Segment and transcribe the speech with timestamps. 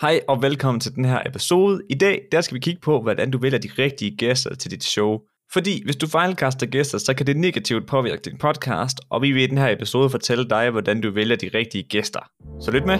[0.00, 1.82] Hej og velkommen til den her episode.
[1.90, 4.84] I dag der skal vi kigge på, hvordan du vælger de rigtige gæster til dit
[4.84, 5.18] show.
[5.52, 9.42] Fordi hvis du fejlkaster gæster, så kan det negativt påvirke din podcast, og vi vil
[9.42, 12.20] i den her episode fortælle dig, hvordan du vælger de rigtige gæster.
[12.60, 12.98] Så lyt med.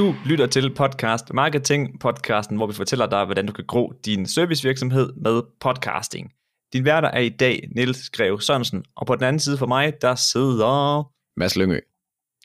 [0.00, 4.26] Du lytter til podcast Marketing, podcasten, hvor vi fortæller dig, hvordan du kan gro din
[4.26, 6.32] servicevirksomhed med podcasting.
[6.72, 9.92] Din værter er i dag Niels Greve Sørensen, og på den anden side for mig,
[10.02, 11.02] der sidder...
[11.36, 11.80] Mads Lyngø.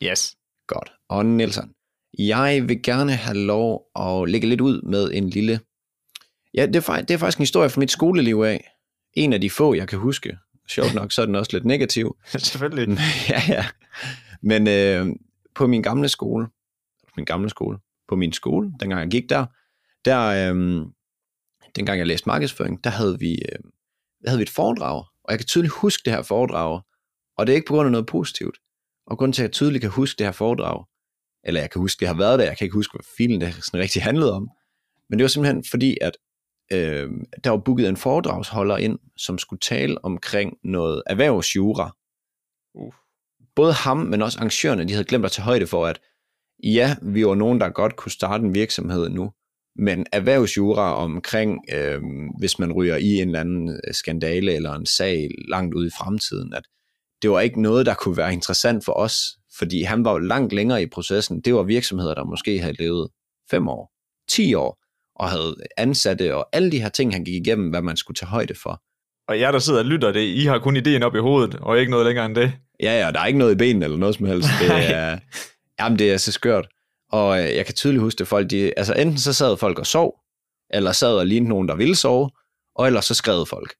[0.03, 0.35] Yes.
[0.67, 0.91] Godt.
[1.09, 1.71] Og Nielsen.
[2.19, 5.59] Jeg vil gerne have lov at lægge lidt ud med en lille...
[6.53, 8.71] Ja, det er, faktisk, det er faktisk en historie fra mit skoleliv af.
[9.13, 10.37] En af de få, jeg kan huske.
[10.67, 12.17] Sjovt nok, så er den også lidt negativ.
[12.37, 12.97] Selvfølgelig.
[13.29, 13.65] ja, ja.
[14.41, 15.15] Men øh,
[15.55, 16.47] på min gamle skole,
[17.17, 19.45] min gamle skole, på min skole, dengang jeg gik der,
[20.05, 20.85] der øh,
[21.75, 23.59] dengang jeg læste markedsføring, der havde vi, øh,
[24.23, 26.81] der havde vi et foredrag, og jeg kan tydeligt huske det her foredrag,
[27.37, 28.57] og det er ikke på grund af noget positivt.
[29.07, 30.85] Og grunden til, at jeg tydeligt kan huske det her foredrag,
[31.43, 33.53] eller jeg kan huske, det har været der, jeg kan ikke huske, hvad filen det
[33.53, 34.49] sådan rigtig handlede om,
[35.09, 36.17] men det var simpelthen fordi, at
[36.71, 37.09] øh,
[37.43, 41.95] der var booket en foredragsholder ind, som skulle tale omkring noget erhvervsjura.
[42.73, 42.93] Uh.
[43.55, 45.99] Både ham, men også arrangørerne, de havde glemt at tage højde for, at
[46.63, 49.31] ja, vi var nogen, der godt kunne starte en virksomhed nu,
[49.75, 52.01] men erhvervsjura omkring, øh,
[52.39, 56.53] hvis man ryger i en eller anden skandale eller en sag langt ud i fremtiden,
[56.53, 56.63] at
[57.21, 60.53] det var ikke noget, der kunne være interessant for os, fordi han var jo langt
[60.53, 61.41] længere i processen.
[61.41, 63.09] Det var virksomheder, der måske havde levet
[63.51, 63.91] 5 år,
[64.29, 67.97] 10 år, og havde ansatte og alle de her ting, han gik igennem, hvad man
[67.97, 68.81] skulle tage højde for.
[69.27, 71.79] Og jer, der sidder og lytter det, I har kun ideen op i hovedet, og
[71.79, 72.53] ikke noget længere end det.
[72.79, 74.49] Ja, ja, der er ikke noget i benene eller noget som helst.
[74.61, 75.19] Det er,
[75.79, 76.67] jamen, det er så skørt.
[77.11, 79.85] Og øh, jeg kan tydeligt huske det, folk, de, altså enten så sad folk og
[79.85, 80.19] sov,
[80.69, 82.29] eller sad og lignede nogen, der ville sove,
[82.75, 83.75] og ellers så skrev folk.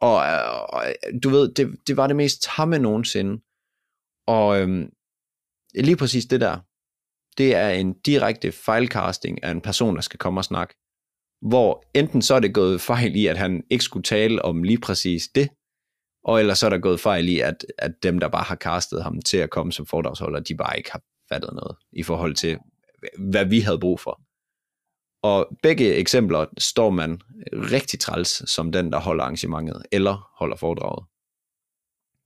[0.00, 3.42] Og, øh, og øh, du ved, det, det var det mest tamme nogensinde.
[4.26, 4.90] Og øhm,
[5.74, 6.58] lige præcis det der,
[7.38, 10.74] det er en direkte fejlcasting af en person, der skal komme og snakke.
[11.48, 14.80] Hvor enten så er det gået fejl i, at han ikke skulle tale om lige
[14.80, 15.48] præcis det,
[16.24, 19.02] og ellers så er der gået fejl i, at, at dem, der bare har castet
[19.02, 22.58] ham til at komme som foredragsholder, de bare ikke har fattet noget i forhold til,
[23.18, 24.20] hvad vi havde brug for.
[25.22, 27.20] Og begge eksempler står man
[27.52, 31.04] rigtig træls som den, der holder arrangementet, eller holder foredraget.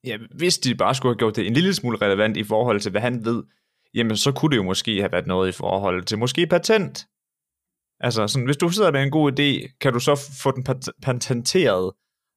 [0.05, 2.91] Ja, hvis de bare skulle have gjort det en lille smule relevant i forhold til,
[2.91, 3.43] hvad han ved,
[3.95, 7.07] jamen så kunne det jo måske have været noget i forhold til måske patent.
[8.01, 10.93] Altså, sådan, hvis du sidder med en god idé, kan du så få den pat-
[11.03, 11.93] patenteret,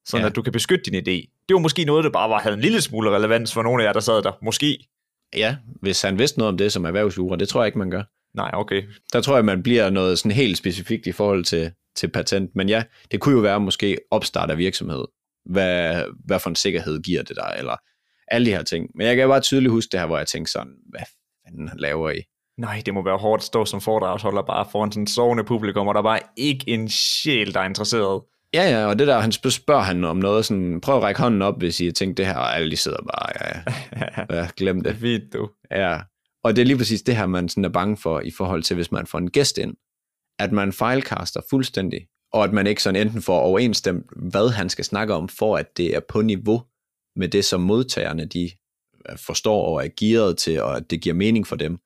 [0.05, 0.29] sådan ja.
[0.29, 1.38] at du kan beskytte din idé.
[1.49, 3.87] Det var måske noget, der bare var, havde en lille smule relevans for nogle af
[3.87, 4.31] jer, der sad der.
[4.41, 4.87] Måske.
[5.35, 8.03] Ja, hvis han vidste noget om det som erhvervsjura, det tror jeg ikke, man gør.
[8.35, 8.83] Nej, okay.
[9.13, 12.55] Der tror jeg, man bliver noget sådan helt specifikt i forhold til, til patent.
[12.55, 15.05] Men ja, det kunne jo være måske opstart af virksomhed.
[15.45, 17.75] Hvad, hvad for en sikkerhed giver det dig, eller
[18.27, 18.89] alle de her ting.
[18.95, 21.03] Men jeg kan bare tydeligt huske det her, hvor jeg tænkte sådan, hvad
[21.45, 22.21] fanden laver i?
[22.57, 25.87] Nej, det må være hårdt at stå som foredragsholder bare foran sådan en sovende publikum,
[25.87, 28.21] og der er bare ikke en sjæl, der er interesseret.
[28.53, 31.41] Ja, ja, og det der, han spørger han om noget, sådan, prøv at række hånden
[31.41, 33.63] op, hvis I tænker det her, og alle de sidder bare, ja,
[34.35, 34.95] ja, glem det.
[34.95, 35.49] Fint, du.
[35.71, 35.99] Ja,
[36.43, 38.75] og det er lige præcis det her, man sådan er bange for, i forhold til,
[38.75, 39.73] hvis man får en gæst ind,
[40.39, 44.85] at man fejlkaster fuldstændig, og at man ikke sådan enten får overensstemt, hvad han skal
[44.85, 46.63] snakke om, for at det er på niveau
[47.15, 48.51] med det, som modtagerne de
[49.17, 51.79] forstår og er gearet til, og at det giver mening for dem.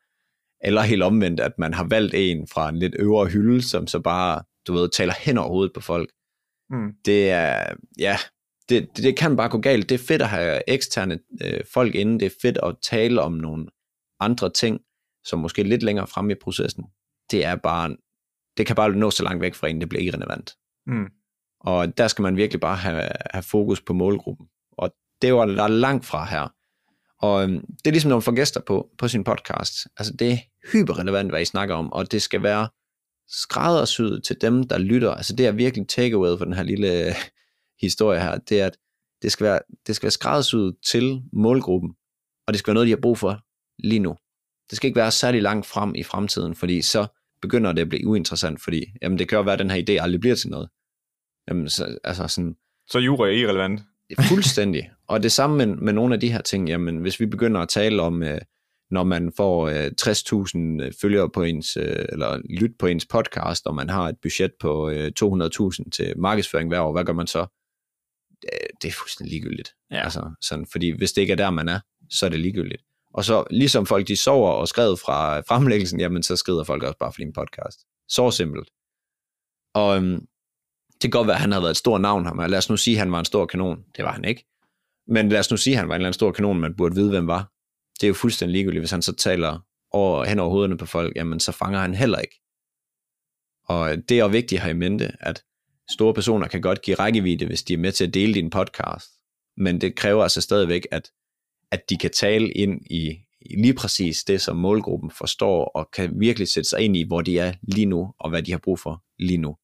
[0.63, 3.99] Eller helt omvendt, at man har valgt en fra en lidt øvre hylde, som så
[3.99, 6.09] bare, du ved, taler hen over hovedet på folk.
[6.73, 6.93] Mm.
[7.05, 8.17] Det er, ja,
[8.69, 9.89] det, det, det kan bare gå galt.
[9.89, 12.19] Det er fedt at have eksterne øh, folk inde.
[12.19, 13.65] Det er fedt at tale om nogle
[14.19, 14.81] andre ting,
[15.25, 16.83] som måske er lidt længere fremme i processen.
[17.31, 17.95] Det er bare,
[18.57, 20.53] det kan bare nå så langt væk fra en, det bliver irrelevant.
[20.87, 21.07] Mm.
[21.59, 24.47] Og der skal man virkelig bare have, have fokus på målgruppen.
[24.71, 26.53] Og det var der langt fra her.
[27.19, 29.73] Og øhm, det er ligesom, når man får gæster på, på sin podcast.
[29.97, 30.37] Altså, det er
[30.71, 32.67] hyperrelevant, hvad I snakker om, og det skal være
[33.41, 35.11] skræddersyet til dem, der lytter.
[35.11, 37.15] Altså, det er virkelig takeaway for den her lille øh,
[37.81, 38.37] historie her.
[38.37, 38.77] Det er, at
[39.21, 41.91] det skal være, det skal være skræddersyet til målgruppen,
[42.47, 43.39] og det skal være noget, de har brug for
[43.79, 44.15] lige nu.
[44.69, 47.07] Det skal ikke være særlig langt frem i fremtiden, fordi så
[47.41, 50.03] begynder det at blive uinteressant, fordi jamen, det kan jo være, at den her idé
[50.03, 50.69] aldrig bliver til noget.
[51.47, 52.55] Jamen, så, altså sådan,
[52.89, 53.81] Så jura er irrelevant.
[54.29, 54.91] Fuldstændig.
[55.07, 57.69] Og det samme med, med nogle af de her ting, jamen hvis vi begynder at
[57.69, 58.41] tale om, øh,
[58.93, 63.75] når man får øh, 60.000 følgere på ens, øh, eller lyt på ens podcast, og
[63.75, 67.45] man har et budget på øh, 200.000 til markedsføring hver år, hvad gør man så?
[68.41, 68.49] Det,
[68.81, 69.69] det er fuldstændig ligegyldigt.
[69.91, 70.03] Ja.
[70.03, 71.79] Altså, sådan, fordi hvis det ikke er der, man er,
[72.09, 72.81] så er det ligegyldigt.
[73.13, 76.97] Og så ligesom folk de sover og skrevet fra fremlæggelsen, jamen så skrider folk også
[76.99, 77.79] bare for din podcast.
[78.09, 78.69] Så simpelt.
[79.73, 80.19] Og øhm,
[80.93, 82.37] Det kan godt være, at han havde været et stort navn ham.
[82.37, 83.83] Lad os nu sige, at han var en stor kanon.
[83.97, 84.45] Det var han ikke.
[85.07, 86.95] Men lad os nu sige, at han var en eller anden stor kanon, man burde
[86.95, 87.52] vide, hvem var.
[87.95, 89.59] Det er jo fuldstændig ligegyldigt, hvis han så taler
[89.91, 92.41] over, hen over hovederne på folk, jamen så fanger han heller ikke.
[93.65, 95.43] Og det er jo vigtigt at have i mente, at
[95.91, 99.09] store personer kan godt give rækkevidde, hvis de er med til at dele din podcast.
[99.57, 101.11] Men det kræver altså stadigvæk, at,
[101.71, 103.09] at de kan tale ind i,
[103.41, 107.21] i lige præcis det, som målgruppen forstår, og kan virkelig sætte sig ind i, hvor
[107.21, 109.55] de er lige nu, og hvad de har brug for lige nu.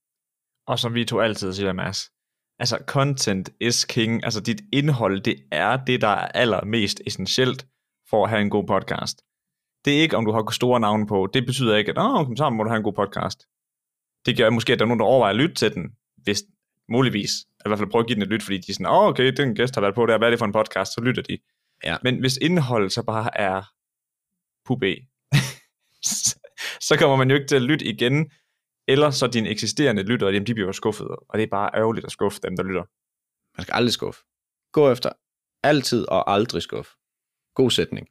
[0.67, 2.11] Og som vi to altid siger, Mads,
[2.59, 7.67] altså content is king, altså dit indhold, det er det, der er allermest essentielt
[8.09, 9.21] for at have en god podcast.
[9.85, 11.29] Det er ikke, om du har store navne på.
[11.33, 13.47] Det betyder ikke, at Åh, så må du have en god podcast.
[14.25, 16.44] Det gør måske, at der er nogen, der overvejer at lytte til den, hvis
[16.89, 17.31] muligvis.
[17.65, 19.33] I hvert fald prøve at give den et lyt, fordi de er sådan, åh, okay,
[19.38, 21.38] den gæst har været på der, hvad er det for en podcast, så lytter de.
[21.83, 21.97] Ja.
[22.03, 23.61] Men hvis indholdet så bare er
[24.69, 24.91] pubé,
[26.88, 28.31] så kommer man jo ikke til at lytte igen,
[28.88, 32.39] eller så dine eksisterende lyttere, de bliver skuffet, og det er bare ærgerligt at skuffe
[32.44, 32.83] dem, der lytter.
[33.57, 34.21] Man skal aldrig skuffe.
[34.71, 35.09] Gå efter
[35.63, 36.91] altid og aldrig skuffe.
[37.56, 38.07] God sætning.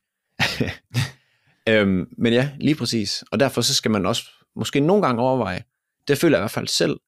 [1.68, 3.24] øhm, men ja, lige præcis.
[3.32, 4.22] Og derfor så skal man også
[4.56, 5.64] måske nogle gange overveje,
[6.08, 7.00] det føler jeg i hvert fald selv,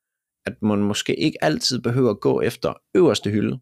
[0.47, 3.61] at man måske ikke altid behøver at gå efter øverste hylde.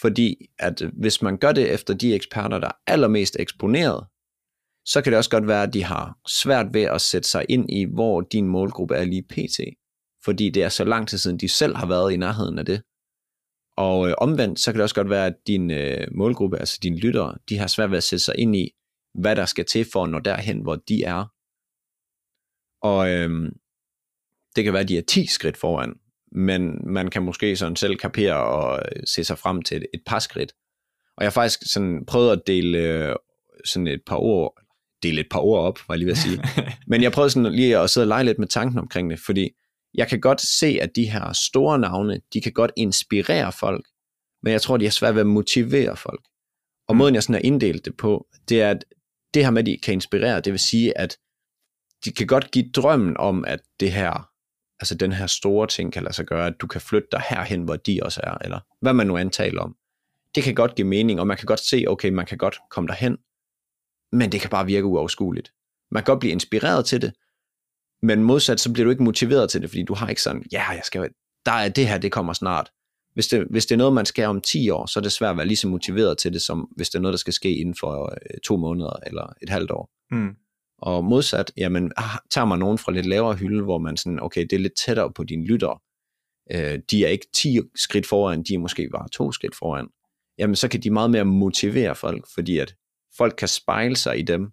[0.00, 4.06] Fordi at hvis man gør det efter de eksperter, der er allermest eksponeret,
[4.84, 7.70] så kan det også godt være, at de har svært ved at sætte sig ind
[7.70, 9.60] i, hvor din målgruppe er lige pt.
[10.24, 12.82] Fordi det er så lang tid siden, de selv har været i nærheden af det.
[13.80, 16.98] Og øh, omvendt, så kan det også godt være, at din øh, målgruppe, altså dine
[16.98, 18.70] lyttere, de har svært ved at sætte sig ind i,
[19.14, 21.24] hvad der skal til for at nå derhen, hvor de er.
[22.82, 23.52] Og øh,
[24.56, 25.94] det kan være, at de er 10 skridt foran,
[26.32, 30.02] men man kan måske sådan selv kapere og øh, se sig frem til et, et
[30.06, 30.52] par skridt.
[31.16, 33.16] Og jeg har faktisk sådan prøvet at dele øh,
[33.64, 34.62] sådan et par ord,
[35.02, 36.42] dele et par ord op, var jeg lige ved at sige.
[36.90, 39.50] Men jeg prøvede sådan lige at sidde og lege lidt med tanken omkring det, fordi
[39.94, 43.86] jeg kan godt se, at de her store navne, de kan godt inspirere folk,
[44.42, 46.24] men jeg tror, de har svært ved at motivere folk.
[46.88, 48.84] Og måden, jeg sådan har inddelt det på, det er, at
[49.34, 51.18] det her med, at de kan inspirere, det vil sige, at
[52.04, 54.30] de kan godt give drømmen om, at det her,
[54.80, 57.62] altså den her store ting kan lade sig gøre, at du kan flytte dig herhen,
[57.62, 59.76] hvor de også er, eller hvad man nu antaler om.
[60.34, 62.88] Det kan godt give mening, og man kan godt se, okay, man kan godt komme
[62.88, 63.18] derhen,
[64.12, 65.52] men det kan bare virke uoverskueligt.
[65.90, 67.12] Man kan godt blive inspireret til det,
[68.02, 70.68] men modsat, så bliver du ikke motiveret til det, fordi du har ikke sådan, ja,
[70.68, 71.08] jeg skal,
[71.46, 72.70] der er det her, det kommer snart.
[73.14, 75.30] Hvis det, hvis det er noget, man skal om 10 år, så er det svært
[75.30, 77.56] at være lige så motiveret til det, som hvis det er noget, der skal ske
[77.56, 79.90] inden for øh, to måneder eller et halvt år.
[80.10, 80.34] Mm.
[80.78, 84.42] Og modsat, jamen, ah, tager man nogen fra lidt lavere hylde, hvor man sådan, okay,
[84.42, 85.78] det er lidt tættere på dine lyttere.
[86.52, 89.88] Øh, de er ikke 10 skridt foran, de er måske bare to skridt foran.
[90.38, 92.74] Jamen, så kan de meget mere motivere folk, fordi at
[93.16, 94.50] folk kan spejle sig i dem.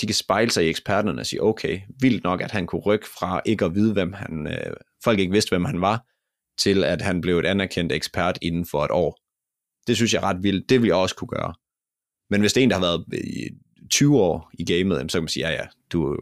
[0.00, 3.06] De kan spejle sig i eksperterne og sige, okay, vildt nok, at han kunne rykke
[3.06, 6.06] fra ikke at vide, hvem han, øh, folk ikke vidste, hvem han var,
[6.58, 9.18] til at han blev et anerkendt ekspert inden for et år.
[9.86, 10.68] Det synes jeg er ret vildt.
[10.68, 11.54] Det vil jeg også kunne gøre.
[12.30, 13.48] Men hvis det er en, der har været i
[13.90, 16.18] 20 år i gamet, så kan man sige, ja ja, du,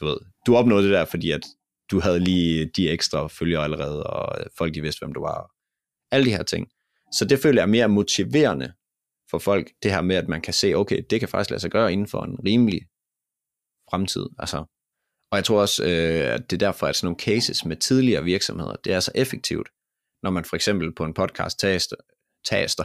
[0.00, 0.16] du, ved,
[0.46, 1.42] du opnåede det der, fordi at
[1.90, 5.50] du havde lige de ekstra følgere allerede, og folk de vidste, hvem du var.
[6.10, 6.68] Alle de her ting.
[7.12, 8.72] Så det føler jeg er mere motiverende
[9.30, 11.70] for folk, det her med, at man kan se, okay, det kan faktisk lade sig
[11.70, 12.80] gøre inden for en rimelig
[13.90, 14.26] fremtid.
[14.38, 14.64] Altså,
[15.30, 18.24] og jeg tror også, øh, at det er derfor, at sådan nogle cases med tidligere
[18.24, 19.68] virksomheder, det er så effektivt,
[20.22, 21.96] når man for eksempel på en podcast taster,
[22.50, 22.84] taster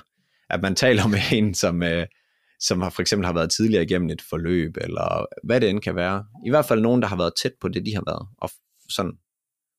[0.51, 2.07] at man taler med en, som, øh,
[2.59, 5.95] som har for eksempel har været tidligere igennem et forløb, eller hvad det end kan
[5.95, 6.25] være.
[6.45, 8.49] I hvert fald nogen, der har været tæt på det, de har været, og
[8.89, 9.11] sådan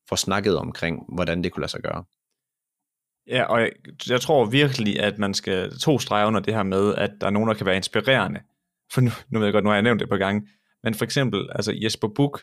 [0.08, 2.04] får snakket omkring, hvordan det kunne lade sig gøre.
[3.26, 3.70] Ja, og jeg,
[4.08, 7.30] jeg tror virkelig, at man skal to streger under det her med, at der er
[7.30, 8.40] nogen, der kan være inspirerende.
[8.92, 10.48] For nu, nu ved jeg godt, nu har jeg nævnt det på gang.
[10.82, 12.42] Men for eksempel, altså Jesper Buch,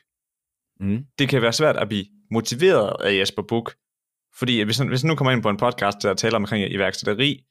[0.79, 1.05] mm.
[1.19, 3.75] det kan være svært at blive motiveret af Jesper Buch.
[4.39, 7.43] Fordi hvis han, hvis han nu kommer ind på en podcast, der taler omkring iværksætteri,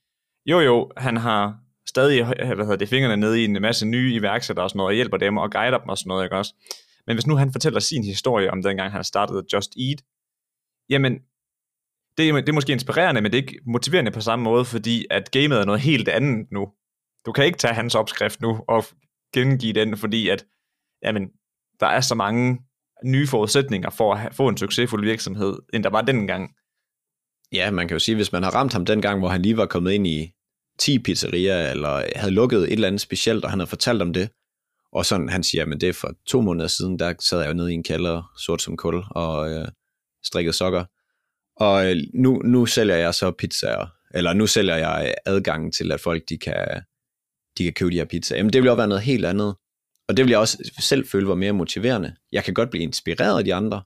[0.47, 1.58] jo jo, han har
[1.88, 4.94] stadig hvad hedder det, fingrene nede i en masse nye iværksættere og sådan noget, og
[4.94, 6.54] hjælper dem og guider dem og sådan noget, ikke også?
[7.06, 10.02] Men hvis nu han fortæller sin historie om dengang han startede Just Eat,
[10.90, 11.18] jamen,
[12.19, 15.31] det, det er måske inspirerende, men det er ikke motiverende på samme måde, fordi at
[15.31, 16.69] gamet er noget helt andet nu.
[17.27, 18.85] Du kan ikke tage hans opskrift nu og
[19.35, 20.45] gengive den, fordi at
[21.05, 21.29] jamen,
[21.81, 22.59] der er så mange
[23.05, 26.51] nye forudsætninger for at få en succesfuld virksomhed, end der var dengang.
[27.53, 29.67] Ja, man kan jo sige, hvis man har ramt ham dengang, hvor han lige var
[29.67, 30.33] kommet ind i
[30.79, 34.31] 10 pizzerier, eller havde lukket et eller andet specielt, og han havde fortalt om det,
[34.93, 37.55] og sådan, han siger, men det er for to måneder siden, der sad jeg jo
[37.55, 39.69] nede i en kælder, sort som kul, og øh,
[40.25, 40.85] strikket sokker.
[41.61, 45.93] Og øh, nu, nu sælger jeg så pizzaer, eller nu sælger jeg øh, adgang til,
[45.93, 46.83] at folk de kan,
[47.59, 48.38] de kan købe de her pizzaer.
[48.38, 49.57] Jamen det vil jo være noget helt andet.
[50.09, 52.15] Og det vil jeg også selv føle var mere motiverende.
[52.33, 53.83] Jeg kan godt blive inspireret af de andre,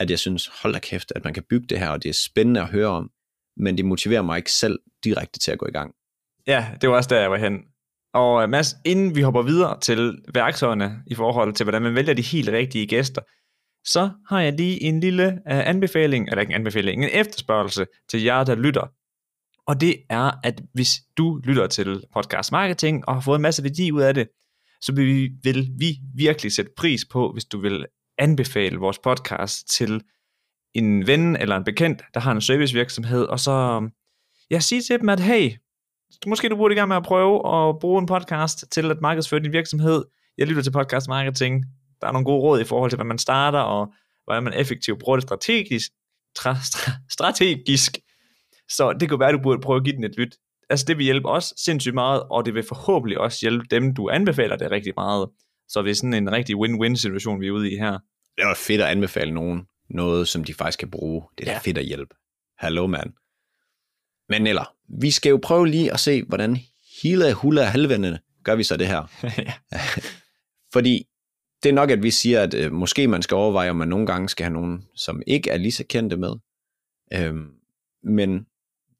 [0.00, 2.18] at jeg synes, hold da kæft, at man kan bygge det her, og det er
[2.30, 3.10] spændende at høre om,
[3.56, 5.94] men det motiverer mig ikke selv direkte til at gå i gang.
[6.46, 7.58] Ja, det var også der, jeg var hen.
[8.14, 12.14] Og øh, Mads, inden vi hopper videre til værktøjerne i forhold til, hvordan man vælger
[12.14, 13.22] de helt rigtige gæster,
[13.84, 18.22] så har jeg lige en lille øh, anbefaling, eller ikke en anbefaling, en efterspørgsel til
[18.22, 18.86] jer, der lytter.
[19.66, 23.62] Og det er, at hvis du lytter til podcast marketing og har fået en masse
[23.62, 24.28] værdi ud af det,
[24.80, 27.86] så vil vi, vil vi virkelig sætte pris på, hvis du vil
[28.18, 30.02] anbefale vores podcast til
[30.74, 33.88] en ven eller en bekendt, der har en servicevirksomhed, og så
[34.50, 35.50] ja, sige til dem, at hey,
[36.26, 39.40] måske du burde i gang med at prøve at bruge en podcast til at markedsføre
[39.40, 40.04] din virksomhed.
[40.38, 41.64] Jeg lytter til podcast marketing.
[42.02, 43.92] Der er nogle gode råd i forhold til, hvordan man starter, og
[44.24, 45.90] hvordan man effektivt bruger det strategisk.
[46.36, 47.98] Tra, stra, strategisk.
[48.68, 50.36] Så det kunne være, at du burde prøve at give den et lyt.
[50.70, 54.08] Altså det vil hjælpe os sindssygt meget, og det vil forhåbentlig også hjælpe dem, du
[54.10, 55.28] anbefaler det rigtig meget.
[55.68, 57.98] Så det er sådan en rigtig win-win situation, vi er ude i her.
[58.36, 61.22] Det er fedt at anbefale nogen noget, som de faktisk kan bruge.
[61.38, 61.58] Det er Ja.
[61.58, 62.14] fedt at hjælpe.
[62.58, 63.12] Hallo, mand.
[64.28, 66.58] Men eller, vi skal jo prøve lige at se, hvordan
[67.02, 69.02] hele hulle halvvendende gør vi så det her.
[69.38, 69.52] ja.
[70.72, 71.04] Fordi
[71.62, 74.06] det er nok, at vi siger, at øh, måske man skal overveje, om man nogle
[74.06, 76.34] gange skal have nogen, som ikke er lige så kendte med.
[77.12, 77.50] Øhm,
[78.02, 78.46] men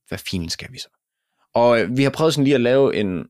[0.08, 0.88] hvad fint skal vi så?
[1.54, 3.26] Og øh, vi har prøvet sådan lige at lave en,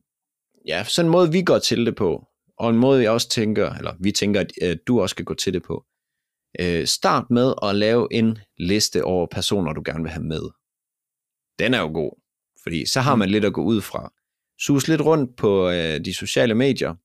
[0.67, 3.73] ja, sådan en måde, vi går til det på, og en måde, jeg også tænker,
[3.73, 5.85] eller vi tænker, at øh, du også skal gå til det på.
[6.59, 10.41] Øh, start med at lave en liste over personer, du gerne vil have med.
[11.59, 12.21] Den er jo god,
[12.63, 14.13] fordi så har man lidt at gå ud fra.
[14.59, 16.95] Sus lidt rundt på øh, de sociale medier,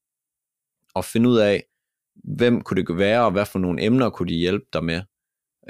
[0.94, 1.64] og finde ud af,
[2.24, 5.02] hvem kunne det være, og hvad for nogle emner kunne de hjælpe dig med.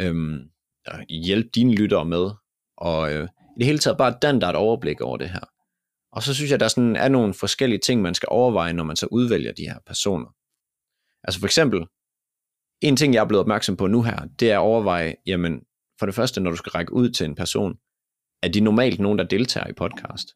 [0.01, 0.51] Øhm,
[0.87, 2.31] og hjælpe dine lyttere med.
[2.77, 5.45] Og øh, i det hele taget bare den, der er et overblik over det her.
[6.13, 8.97] Og så synes jeg, der sådan er nogle forskellige ting, man skal overveje, når man
[8.97, 10.35] så udvælger de her personer.
[11.25, 11.87] Altså for eksempel,
[12.81, 15.61] en ting, jeg er blevet opmærksom på nu her, det er at overveje, jamen,
[15.99, 17.79] for det første, når du skal række ud til en person,
[18.43, 20.29] er de normalt nogen, der deltager i podcast?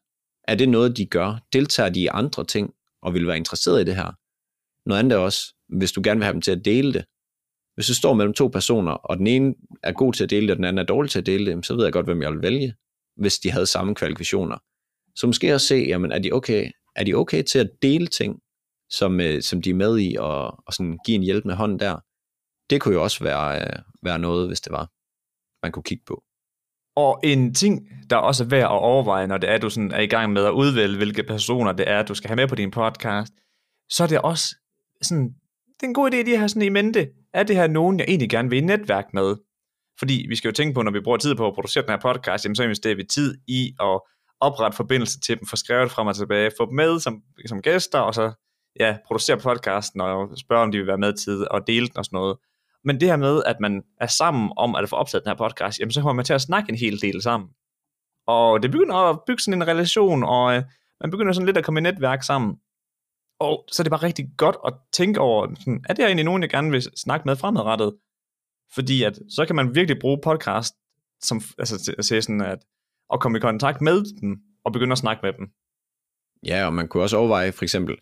[0.47, 1.39] Er det noget, de gør?
[1.53, 4.11] Deltager de i andre ting, og vil være interesseret i det her?
[4.85, 7.05] Noget andet er også, hvis du gerne vil have dem til at dele det.
[7.75, 10.51] Hvis du står mellem to personer, og den ene er god til at dele det,
[10.51, 12.31] og den anden er dårlig til at dele det, så ved jeg godt, hvem jeg
[12.31, 12.73] vil vælge,
[13.15, 14.57] hvis de havde samme kvalifikationer.
[15.15, 18.39] Så måske også se, jamen, er de okay, er de okay til at dele ting,
[18.89, 21.99] som, øh, som de er med i, og, og sådan give en hjælpende hånd der.
[22.69, 24.89] Det kunne jo også være, øh, være noget, hvis det var,
[25.65, 26.23] man kunne kigge på.
[26.95, 29.99] Og en ting, der også er værd at overveje, når det er, du sådan er
[29.99, 32.71] i gang med at udvælge, hvilke personer det er, du skal have med på din
[32.71, 33.33] podcast,
[33.89, 34.55] så er det også
[35.03, 35.33] sådan,
[35.75, 37.99] det er en god idé lige at have sådan i mente, er det her nogen,
[37.99, 39.35] jeg egentlig gerne vil i netværk med?
[39.99, 41.97] Fordi vi skal jo tænke på, når vi bruger tid på at producere den her
[41.97, 43.99] podcast, jamen så investerer vi tid i at
[44.39, 47.99] oprette forbindelse til dem, få skrevet frem og tilbage, få dem med som, som gæster,
[47.99, 48.31] og så
[48.79, 52.05] ja, producere podcasten og spørge, om de vil være med til og dele den og
[52.05, 52.37] sådan noget.
[52.83, 55.79] Men det her med, at man er sammen om at få optaget den her podcast,
[55.79, 57.49] jamen så kommer man til at snakke en hel del sammen.
[58.27, 60.63] Og det begynder at bygge sådan en relation, og øh,
[61.01, 62.55] man begynder sådan lidt at komme i netværk sammen.
[63.39, 66.41] Og så er det bare rigtig godt at tænke over, sådan, er det egentlig nogen,
[66.41, 67.93] jeg gerne vil snakke med fremadrettet?
[68.75, 70.73] Fordi at, så kan man virkelig bruge podcast
[71.21, 72.59] som, altså, til at sådan, at,
[73.13, 75.47] at komme i kontakt med dem, og begynde at snakke med dem.
[76.45, 77.97] Ja, og man kunne også overveje for eksempel,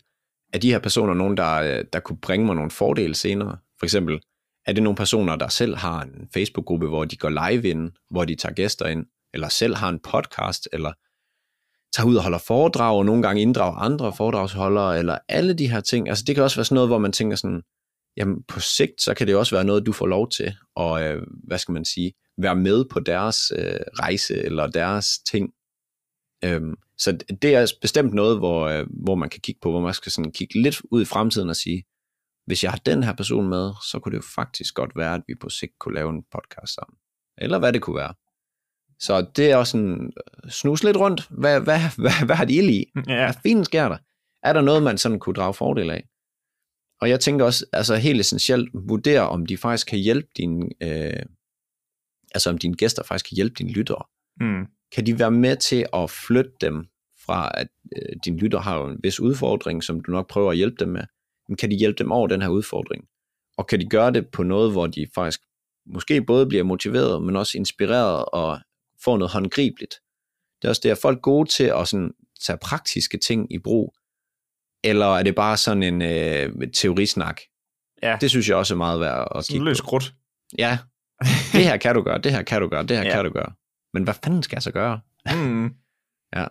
[0.52, 3.58] er de her personer nogen, der, der kunne bringe mig nogle fordele senere?
[3.78, 4.20] For eksempel,
[4.66, 8.24] er det nogle personer, der selv har en Facebook-gruppe, hvor de går live ind, hvor
[8.24, 10.92] de tager gæster ind, eller selv har en podcast, eller
[11.92, 15.80] tager ud og holder foredrag, og nogle gange inddrager andre foredragsholdere, eller alle de her
[15.80, 16.08] ting.
[16.08, 17.62] Altså det kan også være sådan noget, hvor man tænker sådan,
[18.16, 21.22] jamen på sigt, så kan det også være noget, du får lov til, og øh,
[21.46, 25.50] hvad skal man sige, være med på deres øh, rejse, eller deres ting.
[26.44, 29.94] Øhm, så det er bestemt noget, hvor, øh, hvor man kan kigge på, hvor man
[29.94, 31.84] skal sådan kigge lidt ud i fremtiden og sige,
[32.46, 35.22] hvis jeg har den her person med, så kunne det jo faktisk godt være, at
[35.28, 36.96] vi på sigt kunne lave en podcast sammen.
[37.38, 38.14] Eller hvad det kunne være.
[39.02, 40.12] Så det er også sådan,
[40.44, 41.28] øh, snus lidt rundt.
[41.30, 42.84] Hvad, hvad, hvad, hvad har de ild i?
[43.08, 43.24] Ja.
[43.24, 43.98] Hvad fint sker der?
[44.42, 46.08] Er der noget, man sådan kunne drage fordel af?
[47.00, 51.22] Og jeg tænker også, altså helt essentielt, vurdere, om de faktisk kan hjælpe dine, øh,
[52.34, 54.02] altså om dine gæster faktisk kan hjælpe dine lyttere.
[54.40, 54.66] Mm.
[54.92, 56.86] Kan de være med til at flytte dem
[57.26, 60.56] fra, at øh, dine lytter har jo en vis udfordring, som du nok prøver at
[60.56, 61.04] hjælpe dem med,
[61.48, 63.04] men kan de hjælpe dem over den her udfordring?
[63.58, 65.40] Og kan de gøre det på noget, hvor de faktisk
[65.86, 68.60] måske både bliver motiveret, men også inspireret og
[69.04, 69.94] får noget håndgribeligt?
[70.62, 72.12] Det er også det, er folk gode til at sådan,
[72.46, 73.94] tage praktiske ting i brug,
[74.84, 77.40] eller er det bare sådan en øh, teorisnak?
[78.02, 79.86] Ja, Det synes jeg også er meget værd at sådan kigge løs på.
[79.86, 80.14] krudt.
[80.58, 80.78] Ja,
[81.52, 83.14] det her kan du gøre, det her kan du gøre, det her Ja.
[83.14, 83.52] kan du gøre.
[83.94, 85.00] Men hvad fanden skal jeg så gøre?
[85.34, 85.74] Mm.
[86.36, 86.46] Ja.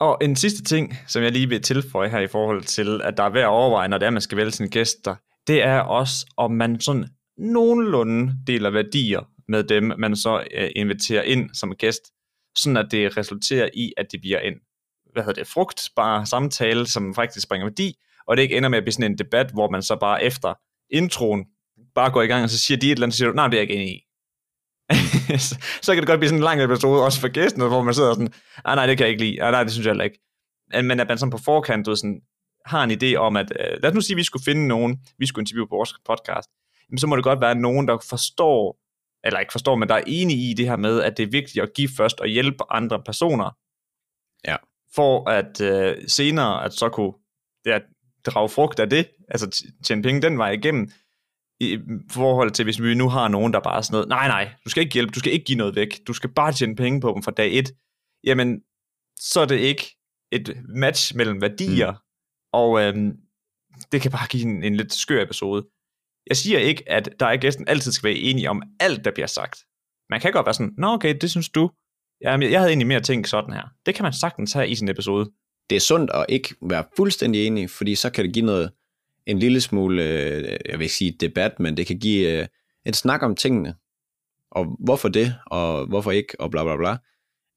[0.00, 3.22] Og en sidste ting, som jeg lige vil tilføje her i forhold til, at der
[3.22, 5.14] er værd at overveje, når det er, man skal vælge sine gæster,
[5.46, 11.22] det er også, om man sådan nogenlunde deler værdier med dem, man så øh, inviterer
[11.22, 12.02] ind som gæst,
[12.56, 14.54] sådan at det resulterer i, at det bliver en
[15.12, 17.94] hvad hedder det, frugtbar samtale, som faktisk bringer værdi,
[18.26, 20.54] og det ikke ender med at blive sådan en debat, hvor man så bare efter
[20.90, 21.44] introen
[21.94, 23.48] bare går i gang, og så siger de et eller andet, så siger du, nej,
[23.48, 24.00] det er jeg ikke enig i.
[25.82, 28.14] så, kan det godt blive sådan en lang episode, også for gæsten, hvor man sidder
[28.14, 28.32] sådan,
[28.64, 30.20] nej, nej, det kan jeg ikke lide, nej, nej, det synes jeg heller ikke.
[30.72, 32.20] Men at man sådan på forkant, du ved, sådan,
[32.66, 35.00] har en idé om, at øh, lad os nu sige, at vi skulle finde nogen,
[35.18, 36.48] vi skulle interviewe på vores podcast,
[36.88, 38.76] jamen, så må det godt være nogen, der forstår,
[39.24, 41.62] eller ikke forstår, men der er enige i det her med, at det er vigtigt
[41.62, 43.56] at give først og hjælpe andre personer.
[44.44, 44.56] Ja.
[44.94, 47.12] For at øh, senere, at så kunne
[47.66, 47.78] ja,
[48.26, 50.90] drage frugt af det, altså tjene penge den vej igennem,
[51.60, 51.78] i
[52.10, 54.70] forhold til, hvis vi nu har nogen, der bare er sådan noget, nej, nej, du
[54.70, 57.12] skal ikke hjælpe, du skal ikke give noget væk, du skal bare tjene penge på
[57.14, 57.72] dem fra dag et,
[58.24, 58.60] jamen,
[59.16, 59.96] så er det ikke
[60.32, 61.98] et match mellem værdier, mm.
[62.52, 63.12] og øhm,
[63.92, 65.66] det kan bare give en, en lidt skør episode.
[66.26, 69.26] Jeg siger ikke, at der er gæsten altid skal være enige om alt, der bliver
[69.26, 69.58] sagt.
[70.10, 71.70] Man kan godt være sådan, nå okay, det synes du.
[72.22, 73.62] Jamen, jeg havde egentlig mere tænkt sådan her.
[73.86, 75.30] Det kan man sagtens have i sin episode.
[75.70, 78.70] Det er sundt at ikke være fuldstændig enig, fordi så kan det give noget,
[79.26, 82.46] en lille smule, øh, jeg vil ikke sige debat, men det kan give øh,
[82.86, 83.74] en snak om tingene.
[84.50, 86.96] Og hvorfor det, og hvorfor ikke, og bla bla bla.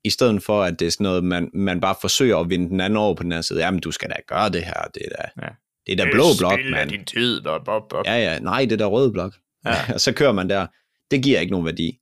[0.03, 2.79] I stedet for, at det er sådan noget, man, man bare forsøger at vinde den
[2.79, 3.65] anden over på den anden side.
[3.65, 5.49] Jamen, du skal da gøre det her, det er da, ja.
[5.87, 6.89] Det er da blå blok, mand.
[6.89, 8.05] din tid, bop, bop, bop.
[8.05, 9.33] Ja, ja, nej, det er da rød blok.
[9.65, 9.75] Ja.
[9.93, 10.67] og så kører man der.
[11.11, 11.99] Det giver ikke nogen værdi.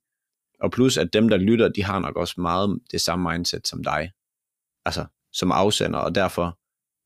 [0.60, 3.84] Og plus, at dem, der lytter, de har nok også meget det samme mindset som
[3.84, 4.10] dig.
[4.84, 6.58] Altså, som afsender, og derfor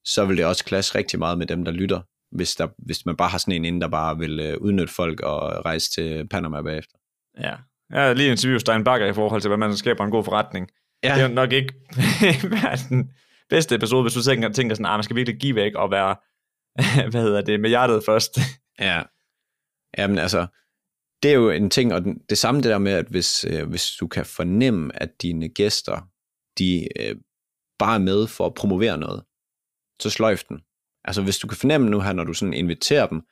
[0.04, 3.16] så vil det også klasse rigtig meget med dem, der lytter hvis, der, hvis man
[3.16, 6.62] bare har sådan en inden, der bare vil øh, udnytte folk og rejse til Panama
[6.62, 6.99] bagefter.
[7.40, 7.54] Ja,
[7.90, 10.68] jeg har lige interviewet Stein Bakker i forhold til, hvad man skaber en god forretning.
[11.04, 11.14] Ja.
[11.14, 11.75] Det er nok ikke
[12.88, 13.11] den
[13.50, 15.90] bedste episode, hvis du tænker, tænker sådan, at ah, man skal virkelig give væk og
[15.90, 16.16] være,
[17.11, 18.38] hvad hedder det, med hjertet først.
[18.80, 19.02] ja,
[19.99, 20.47] jamen altså,
[21.23, 23.68] det er jo en ting, og den, det samme det der med, at hvis, øh,
[23.68, 26.09] hvis du kan fornemme, at dine gæster,
[26.59, 27.16] de øh,
[27.78, 29.23] bare er med for at promovere noget,
[30.01, 30.61] så sløjf den.
[31.05, 33.22] Altså hvis du kan fornemme nu her, når du sådan inviterer dem,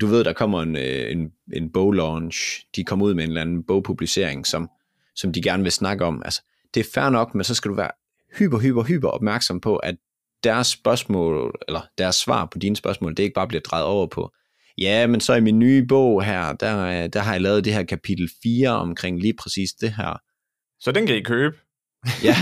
[0.00, 3.40] du ved, der kommer en, øh, en, en boglaunch, de kommer ud med en eller
[3.40, 4.70] anden bogpublicering, som,
[5.14, 6.22] som de gerne vil snakke om.
[6.24, 6.42] Altså,
[6.74, 7.90] det er fair nok, men så skal du være
[8.38, 9.96] hyper, hyper, hyper opmærksom på, at
[10.44, 14.32] deres spørgsmål, eller deres svar på dine spørgsmål, det ikke bare bliver drejet over på,
[14.78, 17.82] ja, men så i min nye bog her, der, der har jeg lavet det her
[17.82, 20.20] kapitel 4 omkring lige præcis det her.
[20.80, 21.56] Så den kan I købe?
[22.24, 22.34] ja,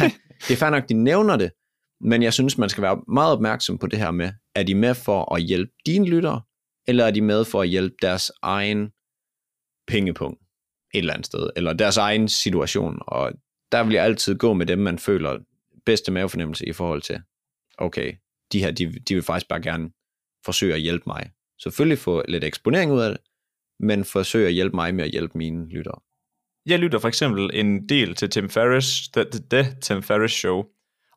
[0.49, 1.51] det er fair nok, de nævner det,
[2.01, 4.95] men jeg synes, man skal være meget opmærksom på det her med, er de med
[4.95, 6.43] for at hjælpe dine lyttere,
[6.89, 8.91] eller er de med for at hjælpe deres egen
[9.87, 10.41] pengepunkt
[10.95, 13.33] et eller andet sted, eller deres egen situation, og
[13.73, 15.39] der vil jeg altid gå med dem, man føler
[15.87, 17.21] bedste mavefornemmelse i forhold til,
[17.79, 18.15] okay,
[18.53, 19.91] de her, de, de vil faktisk bare gerne
[20.45, 21.31] forsøge at hjælpe mig.
[21.63, 23.21] Selvfølgelig få lidt eksponering ud af det,
[23.81, 26.01] men forsøge at hjælpe mig med at hjælpe mine lyttere.
[26.67, 30.65] Jeg lytter for eksempel en del til Tim Ferriss, The, the, the Tim Ferriss Show,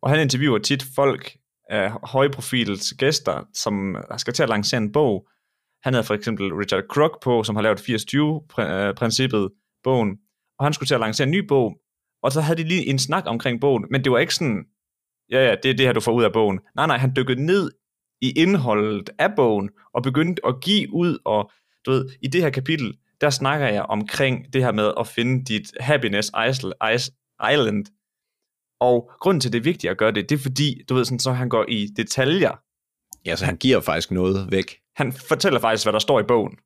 [0.01, 1.37] og han interviewer tit folk
[1.69, 5.27] af højprofils gæster, som skal til at lancere en bog.
[5.83, 9.49] Han havde for eksempel Richard Crook på, som har lavet 80-20-princippet,
[9.83, 10.17] bogen,
[10.59, 11.79] og han skulle til at lancere en ny bog,
[12.23, 14.65] og så havde de lige en snak omkring bogen, men det var ikke sådan,
[15.31, 16.59] ja ja, det er det her, du får ud af bogen.
[16.75, 17.71] Nej, nej, han dykkede ned
[18.21, 21.51] i indholdet af bogen, og begyndte at give ud, og
[21.85, 25.45] du ved, i det her kapitel, der snakker jeg omkring det her med at finde
[25.45, 26.31] dit happiness
[26.97, 27.85] island,
[28.79, 31.19] og grunden til, det er vigtigt at gøre det, det er fordi, du ved, sådan,
[31.19, 32.51] så han går i detaljer.
[33.25, 34.77] Ja, så han giver faktisk noget væk.
[34.95, 36.57] Han fortæller faktisk, hvad der står i bogen.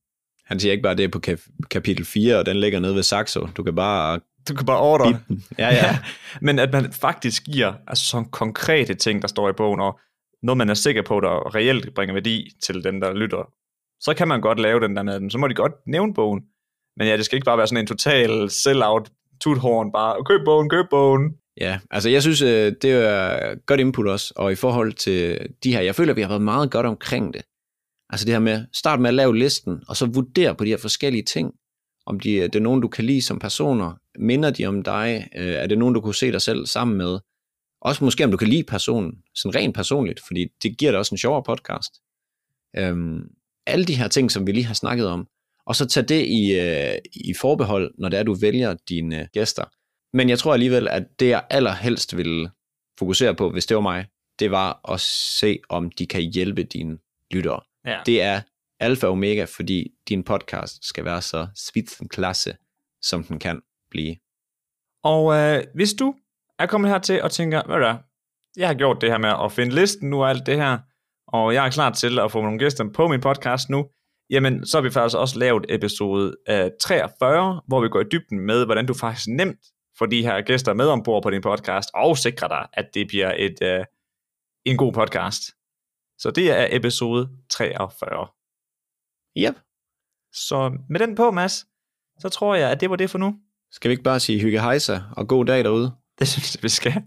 [0.46, 3.04] Han siger ikke bare, det er på kap- kapitel 4, og den ligger nede ved
[3.04, 3.48] Saxo.
[3.58, 4.20] Du kan bare...
[4.50, 5.20] Du kan bare ordre.
[5.58, 6.00] Ja, ja.
[6.42, 10.00] Men at man faktisk giver altså, sådan konkrete ting, der står i bogen, og
[10.44, 13.52] noget, man er sikker på, der reelt bringer værdi til dem, der lytter,
[14.00, 15.30] så kan man godt lave den der med den.
[15.30, 16.42] Så må de godt nævne bogen.
[16.98, 20.70] Men ja, det skal ikke bare være sådan en total sell-out tuthorn, bare køb bogen,
[20.70, 21.34] køb bogen.
[21.58, 25.74] Ja, altså jeg synes, øh, det er godt input også, og i forhold til de
[25.74, 27.42] her, jeg føler, vi har været meget godt omkring det.
[28.10, 30.78] Altså det her med, start med at lave listen, og så vurdere på de her
[30.78, 31.52] forskellige ting,
[32.06, 35.54] om de, det er nogen, du kan lide som personer, minder de om dig, øh,
[35.54, 37.20] er det nogen, du kunne se dig selv sammen med,
[37.82, 41.16] også måske om du kan lide personen, sådan rent personligt, fordi det giver dig også
[41.16, 41.92] en sjovere podcast.
[42.78, 43.22] Øhm,
[43.66, 45.28] alle de her ting, som vi lige har snakket om,
[45.66, 49.64] og så tage det i, øh, i forbehold, når det er, du vælger dine gæster.
[50.14, 52.50] Men jeg tror alligevel, at det jeg allerhelst ville
[53.00, 54.06] fokusere på, hvis det var mig,
[54.40, 55.00] det var at
[55.40, 56.98] se, om de kan hjælpe dine
[57.32, 57.62] lyttere.
[57.86, 58.00] Ja.
[58.06, 58.42] Det er
[58.80, 61.48] alfa og omega, fordi din podcast skal være så
[62.10, 62.56] klasse,
[63.02, 64.16] som den kan blive.
[65.04, 66.16] Og øh, hvis du
[66.60, 67.98] er kommet hertil og tænker, hvad der,
[68.58, 70.78] jeg har gjort det her med at finde listen nu og alt det her,
[71.28, 73.90] og jeg er klar til at få nogle gæster på min podcast nu,
[74.30, 78.40] jamen så har vi faktisk også lavet episode uh, 43, hvor vi går i dybden
[78.40, 79.60] med, hvordan du faktisk nemt
[79.98, 83.34] får de her gæster med ombord på din podcast, og sikrer dig, at det bliver
[83.38, 83.86] et, uh,
[84.66, 85.42] en god podcast.
[86.18, 88.28] Så det er episode 43.
[89.38, 89.56] Yep.
[90.34, 91.66] Så med den på, Mads,
[92.20, 93.40] så tror jeg, at det var det for nu.
[93.72, 95.92] Skal vi ikke bare sige hygge hejsa og god dag derude?
[96.20, 96.94] Det synes jeg, vi skal.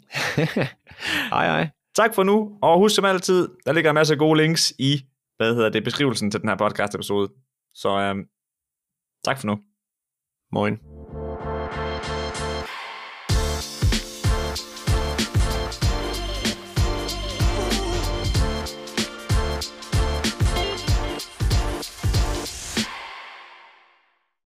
[1.35, 1.71] hej hej.
[1.97, 5.05] Tak for nu, og husk som altid, der ligger en masse gode links i,
[5.37, 7.33] hvad hedder det, beskrivelsen til den her podcast episode.
[7.75, 8.25] Så øhm,
[9.25, 9.59] tak for nu.
[10.53, 11.04] Moin.